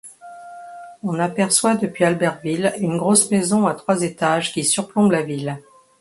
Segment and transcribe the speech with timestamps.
[1.03, 5.59] On aperçoit depuis Albertville une grosse maison à trois étages qui surplombe la ville.